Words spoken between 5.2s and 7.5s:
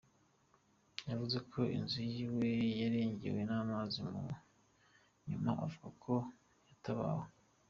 nyuma avuga ko yatabawe.